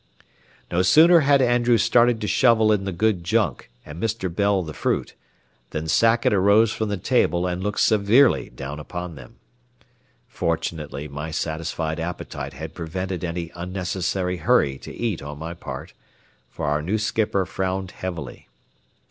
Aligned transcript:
No 0.71 0.81
sooner 0.81 1.19
had 1.19 1.43
Andrews 1.43 1.83
started 1.83 2.19
to 2.21 2.27
shovel 2.27 2.71
in 2.71 2.85
the 2.85 2.91
good 2.91 3.23
junk, 3.23 3.69
and 3.85 4.01
Mr. 4.01 4.33
Bell 4.35 4.63
the 4.63 4.73
fruit, 4.73 5.13
than 5.69 5.87
Sackett 5.87 6.33
arose 6.33 6.71
from 6.71 6.89
the 6.89 6.97
table 6.97 7.45
and 7.45 7.61
looked 7.61 7.81
severely 7.81 8.49
down 8.49 8.79
upon 8.79 9.13
them. 9.13 9.35
Fortunately, 10.27 11.07
my 11.07 11.29
satisfied 11.29 11.99
appetite 11.99 12.53
had 12.53 12.73
prevented 12.73 13.23
any 13.23 13.51
unnecessary 13.53 14.37
hurry 14.37 14.79
to 14.79 14.91
eat 14.91 15.21
on 15.21 15.37
my 15.37 15.53
part, 15.53 15.93
for 16.49 16.65
our 16.65 16.81
new 16.81 16.97
skipper 16.97 17.45
frowned 17.45 17.91
heavily. 17.91 18.47